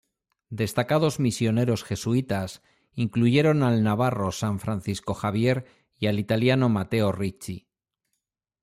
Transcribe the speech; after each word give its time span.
Destacados 0.49 1.19
misioneros 1.19 1.83
jesuitas 1.83 2.63
incluyeron 2.95 3.61
al 3.61 3.83
navarro 3.83 4.31
San 4.31 4.59
Francisco 4.59 5.13
Javier 5.13 5.67
y 5.95 6.07
al 6.07 6.17
italiano 6.17 6.69
Matteo 6.69 7.11
Ricci. 7.11 7.67